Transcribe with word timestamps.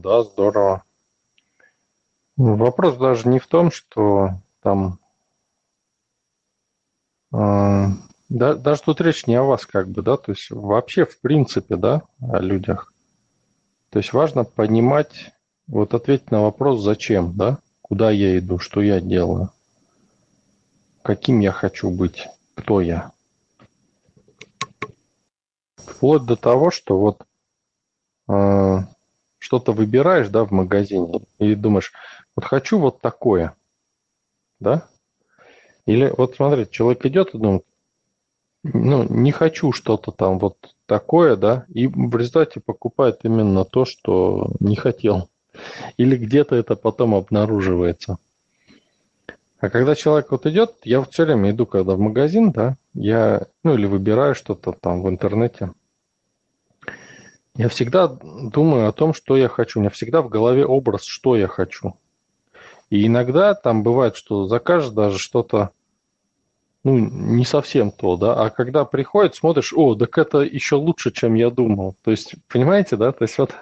Да, 0.00 0.22
здорово. 0.22 0.82
Вопрос 2.36 2.96
даже 2.96 3.28
не 3.28 3.38
в 3.38 3.46
том, 3.46 3.70
что 3.70 4.30
там... 4.62 4.98
Э, 7.34 7.86
да, 8.30 8.54
даже 8.54 8.80
тут 8.82 9.02
речь 9.02 9.26
не 9.26 9.34
о 9.34 9.42
вас 9.42 9.66
как 9.66 9.88
бы, 9.88 10.00
да, 10.00 10.16
то 10.16 10.32
есть 10.32 10.50
вообще 10.50 11.04
в 11.04 11.20
принципе, 11.20 11.76
да, 11.76 12.02
о 12.18 12.38
людях. 12.38 12.94
То 13.90 13.98
есть 13.98 14.14
важно 14.14 14.44
понимать, 14.44 15.32
вот 15.66 15.92
ответить 15.92 16.30
на 16.30 16.42
вопрос 16.42 16.80
«зачем?», 16.80 17.36
да, 17.36 17.58
куда 17.82 18.10
я 18.10 18.38
иду, 18.38 18.58
что 18.58 18.80
я 18.80 19.00
делаю, 19.00 19.50
каким 21.02 21.40
я 21.40 21.52
хочу 21.52 21.90
быть, 21.90 22.26
кто 22.54 22.80
я. 22.80 23.12
Вплоть 25.76 26.24
до 26.24 26.36
того, 26.36 26.70
что 26.70 26.98
вот 26.98 27.22
э, 28.28 28.78
что-то 29.40 29.72
выбираешь, 29.72 30.28
да, 30.28 30.44
в 30.44 30.52
магазине 30.52 31.22
и 31.38 31.56
думаешь, 31.56 31.92
вот 32.36 32.44
хочу 32.44 32.78
вот 32.78 33.00
такое, 33.00 33.56
да? 34.60 34.86
Или 35.86 36.12
вот 36.16 36.36
смотри, 36.36 36.70
человек 36.70 37.04
идет 37.06 37.34
и 37.34 37.38
думает, 37.38 37.64
ну, 38.62 39.04
не 39.08 39.32
хочу 39.32 39.72
что-то 39.72 40.12
там 40.12 40.38
вот 40.38 40.56
такое, 40.86 41.36
да, 41.36 41.64
и 41.68 41.86
в 41.86 42.14
результате 42.16 42.60
покупает 42.60 43.20
именно 43.24 43.64
то, 43.64 43.84
что 43.84 44.50
не 44.60 44.76
хотел. 44.76 45.30
Или 45.96 46.16
где-то 46.16 46.54
это 46.54 46.76
потом 46.76 47.14
обнаруживается. 47.14 48.18
А 49.58 49.68
когда 49.68 49.94
человек 49.94 50.30
вот 50.30 50.46
идет, 50.46 50.74
я 50.84 51.00
вот 51.00 51.12
все 51.12 51.24
время 51.24 51.50
иду, 51.50 51.66
когда 51.66 51.94
в 51.94 51.98
магазин, 51.98 52.50
да, 52.52 52.76
я, 52.94 53.46
ну, 53.64 53.74
или 53.74 53.86
выбираю 53.86 54.34
что-то 54.34 54.72
там 54.72 55.02
в 55.02 55.08
интернете, 55.08 55.72
я 57.56 57.68
всегда 57.68 58.08
думаю 58.08 58.88
о 58.88 58.92
том, 58.92 59.12
что 59.14 59.36
я 59.36 59.48
хочу. 59.48 59.78
У 59.78 59.82
меня 59.82 59.90
всегда 59.90 60.22
в 60.22 60.28
голове 60.28 60.64
образ, 60.64 61.04
что 61.04 61.36
я 61.36 61.48
хочу. 61.48 61.94
И 62.90 63.06
иногда 63.06 63.54
там 63.54 63.82
бывает, 63.82 64.16
что 64.16 64.46
закажешь 64.46 64.90
даже 64.90 65.18
что-то, 65.18 65.70
ну, 66.82 66.98
не 66.98 67.44
совсем 67.44 67.90
то, 67.90 68.16
да, 68.16 68.34
а 68.34 68.50
когда 68.50 68.84
приходит, 68.84 69.34
смотришь, 69.34 69.72
о, 69.74 69.94
так 69.94 70.16
это 70.18 70.38
еще 70.38 70.76
лучше, 70.76 71.12
чем 71.12 71.34
я 71.34 71.50
думал. 71.50 71.94
То 72.02 72.10
есть, 72.10 72.34
понимаете, 72.48 72.96
да, 72.96 73.12
то 73.12 73.22
есть 73.22 73.38
вот 73.38 73.54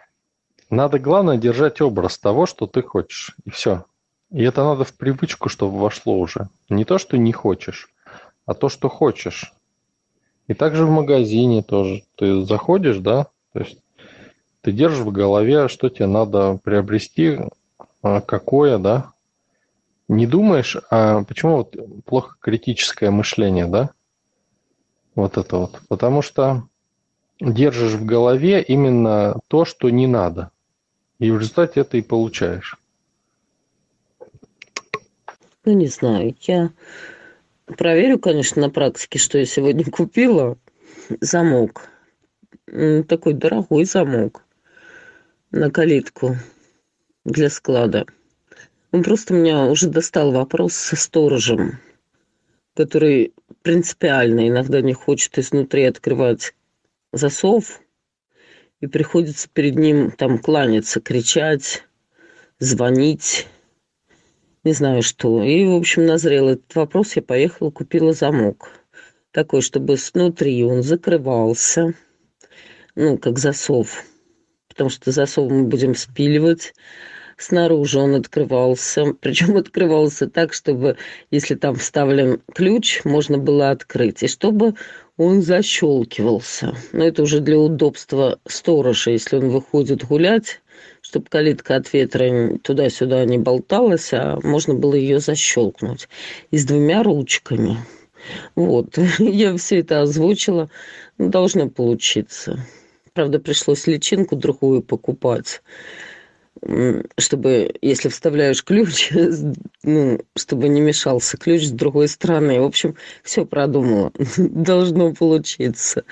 надо, 0.70 0.98
главное, 0.98 1.36
держать 1.36 1.80
образ 1.80 2.18
того, 2.18 2.46
что 2.46 2.66
ты 2.66 2.82
хочешь, 2.82 3.36
и 3.44 3.50
все. 3.50 3.84
И 4.30 4.42
это 4.42 4.64
надо 4.64 4.84
в 4.84 4.94
привычку, 4.94 5.48
чтобы 5.48 5.78
вошло 5.78 6.18
уже. 6.18 6.48
Не 6.68 6.84
то, 6.84 6.98
что 6.98 7.16
не 7.16 7.32
хочешь, 7.32 7.90
а 8.46 8.54
то, 8.54 8.68
что 8.68 8.88
хочешь. 8.88 9.52
И 10.46 10.54
также 10.54 10.84
в 10.84 10.90
магазине 10.90 11.62
тоже. 11.62 12.02
Ты 12.16 12.44
заходишь, 12.44 12.98
да, 12.98 13.28
то 13.52 13.60
есть 13.60 13.78
ты 14.60 14.72
держишь 14.72 15.00
в 15.00 15.12
голове, 15.12 15.68
что 15.68 15.88
тебе 15.88 16.06
надо 16.06 16.58
приобрести, 16.62 17.38
а, 18.02 18.20
какое, 18.20 18.78
да. 18.78 19.12
Не 20.08 20.26
думаешь, 20.26 20.76
а 20.90 21.24
почему 21.24 21.56
вот 21.58 21.76
плохо 22.04 22.36
критическое 22.40 23.10
мышление, 23.10 23.66
да? 23.66 23.90
Вот 25.14 25.38
это 25.38 25.56
вот. 25.56 25.80
Потому 25.88 26.20
что 26.20 26.64
держишь 27.40 27.92
в 27.92 28.04
голове 28.04 28.62
именно 28.62 29.38
то, 29.48 29.64
что 29.64 29.88
не 29.88 30.06
надо. 30.06 30.50
И 31.18 31.30
в 31.30 31.38
результате 31.38 31.80
это 31.80 31.96
и 31.96 32.02
получаешь. 32.02 32.78
Ну, 35.64 35.72
не 35.72 35.86
знаю. 35.86 36.34
Я 36.42 36.70
проверю, 37.66 38.18
конечно, 38.18 38.62
на 38.62 38.70
практике, 38.70 39.18
что 39.18 39.38
я 39.38 39.46
сегодня 39.46 39.84
купила. 39.84 40.58
Замок. 41.20 41.88
Такой 42.66 43.34
дорогой 43.34 43.84
замок 43.84 44.44
на 45.50 45.70
калитку 45.70 46.36
для 47.24 47.50
склада. 47.50 48.06
Он 48.90 49.02
просто 49.02 49.34
меня 49.34 49.66
уже 49.66 49.88
достал 49.88 50.32
вопрос 50.32 50.74
со 50.74 50.96
сторожем, 50.96 51.78
который 52.74 53.34
принципиально 53.62 54.48
иногда 54.48 54.80
не 54.80 54.94
хочет 54.94 55.38
изнутри 55.38 55.84
открывать 55.84 56.54
засов, 57.12 57.80
и 58.80 58.86
приходится 58.86 59.48
перед 59.48 59.76
ним 59.76 60.10
там 60.10 60.38
кланяться, 60.38 61.00
кричать, 61.00 61.84
звонить, 62.58 63.46
не 64.64 64.72
знаю 64.72 65.02
что. 65.02 65.42
И, 65.42 65.64
в 65.66 65.74
общем, 65.74 66.06
назрел 66.06 66.48
этот 66.48 66.74
вопрос, 66.74 67.16
я 67.16 67.22
поехала, 67.22 67.70
купила 67.70 68.12
замок. 68.12 68.70
Такой, 69.30 69.60
чтобы 69.60 69.96
снутри 69.96 70.64
он 70.64 70.82
закрывался, 70.82 71.94
ну, 72.94 73.18
как 73.18 73.38
засов, 73.38 74.04
потому 74.68 74.90
что 74.90 75.10
засов 75.10 75.50
мы 75.50 75.64
будем 75.64 75.94
спиливать, 75.94 76.72
снаружи 77.36 77.98
он 77.98 78.14
открывался, 78.14 79.14
причем 79.20 79.56
открывался 79.58 80.28
так, 80.28 80.52
чтобы, 80.52 80.96
если 81.30 81.56
там 81.56 81.74
вставлен 81.74 82.40
ключ, 82.54 83.02
можно 83.04 83.38
было 83.38 83.70
открыть, 83.70 84.22
и 84.22 84.28
чтобы 84.28 84.74
он 85.16 85.42
защелкивался. 85.42 86.74
Но 86.92 87.04
это 87.04 87.22
уже 87.22 87.40
для 87.40 87.58
удобства 87.58 88.38
сторожа, 88.46 89.10
если 89.10 89.36
он 89.36 89.50
выходит 89.50 90.04
гулять, 90.04 90.60
чтобы 91.00 91.26
калитка 91.28 91.76
от 91.76 91.92
ветра 91.92 92.58
туда-сюда 92.58 93.24
не 93.24 93.38
болталась, 93.38 94.12
а 94.12 94.38
можно 94.42 94.74
было 94.74 94.94
ее 94.94 95.20
защелкнуть. 95.20 96.08
И 96.50 96.58
с 96.58 96.64
двумя 96.64 97.02
ручками. 97.02 97.78
Вот, 98.54 98.98
я 99.18 99.56
все 99.56 99.80
это 99.80 100.02
озвучила. 100.02 100.70
Должно 101.18 101.68
получиться. 101.68 102.58
Правда, 103.12 103.38
пришлось 103.38 103.86
личинку 103.86 104.36
другую 104.36 104.82
покупать 104.82 105.62
чтобы, 107.18 107.74
если 107.82 108.08
вставляешь 108.08 108.64
ключ, 108.64 109.12
ну, 109.82 110.20
чтобы 110.36 110.68
не 110.68 110.80
мешался 110.80 111.36
ключ 111.36 111.66
с 111.66 111.70
другой 111.70 112.08
стороны. 112.08 112.60
В 112.60 112.64
общем, 112.64 112.96
все 113.22 113.44
продумала. 113.44 114.12
Должно 114.36 115.12
получиться. 115.12 116.04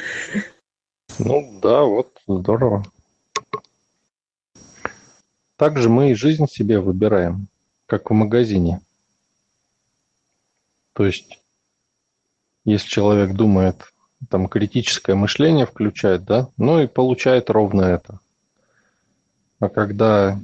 Ну 1.18 1.60
да, 1.62 1.82
вот 1.84 2.18
здорово. 2.26 2.84
Также 5.62 5.88
мы 5.88 6.10
и 6.10 6.14
жизнь 6.14 6.48
себе 6.48 6.80
выбираем, 6.80 7.46
как 7.86 8.10
в 8.10 8.14
магазине. 8.14 8.80
То 10.92 11.06
есть, 11.06 11.38
если 12.64 12.88
человек 12.88 13.36
думает, 13.36 13.94
там 14.28 14.48
критическое 14.48 15.14
мышление 15.14 15.66
включает, 15.66 16.24
да, 16.24 16.48
ну 16.56 16.80
и 16.80 16.88
получает 16.88 17.48
ровно 17.48 17.82
это. 17.82 18.18
А 19.60 19.68
когда, 19.68 20.40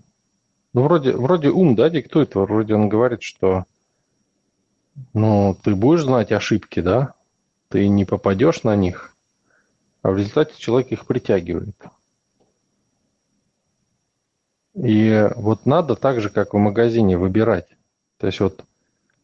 ну 0.73 0.83
вроде, 0.83 1.11
вроде 1.11 1.49
ум, 1.49 1.75
да, 1.75 1.91
диктует, 1.91 2.37
вроде 2.37 2.77
он 2.77 2.89
говорит, 2.89 3.25
что, 3.25 3.65
ну, 5.15 5.59
ты 5.65 5.75
будешь 5.75 6.03
знать 6.05 6.31
ошибки, 6.31 6.79
да, 6.79 7.15
ты 7.71 7.89
не 7.89 8.05
попадешь 8.05 8.63
на 8.63 8.77
них, 8.77 9.17
а 10.03 10.13
в 10.13 10.17
результате 10.17 10.55
человек 10.59 10.93
их 10.93 11.07
притягивает. 11.07 11.75
И 14.83 15.29
вот 15.37 15.67
надо 15.67 15.97
так 15.97 16.21
же, 16.21 16.31
как 16.31 16.55
в 16.55 16.59
магазине, 16.59 17.19
выбирать. 17.19 17.67
То 18.19 18.27
есть 18.27 18.41
вот, 18.41 18.65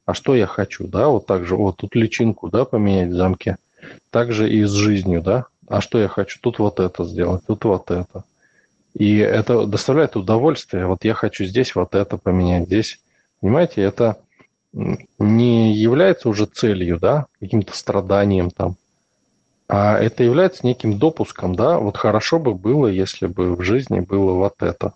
а 0.04 0.14
что 0.14 0.34
я 0.34 0.46
хочу, 0.46 0.86
да, 0.86 1.08
вот 1.08 1.26
так 1.26 1.46
же, 1.46 1.56
вот 1.56 1.76
тут 1.76 1.94
личинку, 1.94 2.48
да, 2.48 2.64
поменять 2.64 3.10
в 3.10 3.16
замке. 3.16 3.56
Так 4.10 4.32
же 4.32 4.50
и 4.50 4.64
с 4.64 4.72
жизнью, 4.72 5.22
да. 5.22 5.46
А 5.68 5.80
что 5.80 5.98
я 5.98 6.08
хочу? 6.08 6.38
Тут 6.40 6.58
вот 6.58 6.80
это 6.80 7.04
сделать, 7.04 7.42
тут 7.46 7.64
вот 7.64 7.90
это. 7.90 8.24
И 8.94 9.18
это 9.18 9.66
доставляет 9.66 10.16
удовольствие. 10.16 10.86
Вот 10.86 11.04
я 11.04 11.14
хочу 11.14 11.44
здесь 11.44 11.74
вот 11.74 11.94
это 11.94 12.16
поменять, 12.16 12.66
здесь. 12.66 13.00
Понимаете, 13.40 13.82
это 13.82 14.16
не 15.18 15.72
является 15.72 16.28
уже 16.28 16.46
целью, 16.46 16.98
да, 16.98 17.26
каким-то 17.40 17.76
страданием 17.76 18.50
там, 18.50 18.76
а 19.68 19.98
это 19.98 20.24
является 20.24 20.66
неким 20.66 20.98
допуском, 20.98 21.54
да, 21.54 21.78
вот 21.78 21.96
хорошо 21.96 22.38
бы 22.38 22.54
было, 22.54 22.88
если 22.88 23.26
бы 23.26 23.54
в 23.54 23.62
жизни 23.62 24.00
было 24.00 24.32
вот 24.32 24.54
это 24.60 24.92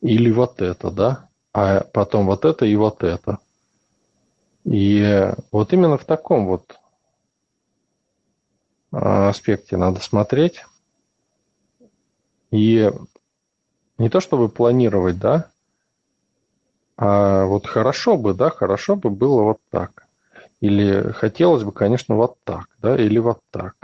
или 0.00 0.30
вот 0.30 0.62
это, 0.62 0.90
да, 0.90 1.28
а 1.52 1.80
потом 1.92 2.26
вот 2.26 2.44
это 2.44 2.64
и 2.66 2.74
вот 2.76 3.02
это. 3.02 3.38
И 4.64 5.32
вот 5.52 5.72
именно 5.72 5.98
в 5.98 6.04
таком 6.04 6.46
вот 6.46 6.78
а, 8.92 9.28
аспекте 9.28 9.76
надо 9.76 10.00
смотреть. 10.00 10.64
И 12.50 12.90
не 13.98 14.08
то 14.08 14.20
чтобы 14.20 14.48
планировать, 14.48 15.18
да, 15.18 15.50
а 16.96 17.44
вот 17.46 17.66
хорошо 17.66 18.16
бы, 18.16 18.34
да, 18.34 18.50
хорошо 18.50 18.96
бы 18.96 19.10
было 19.10 19.42
вот 19.42 19.58
так. 19.70 20.06
Или 20.60 21.12
хотелось 21.12 21.64
бы, 21.64 21.72
конечно, 21.72 22.14
вот 22.16 22.36
так, 22.44 22.66
да, 22.78 22.96
или 22.96 23.18
вот 23.18 23.40
так. 23.50 23.74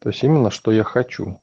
То 0.00 0.10
есть 0.10 0.22
именно, 0.22 0.50
что 0.50 0.70
я 0.70 0.84
хочу. 0.84 1.40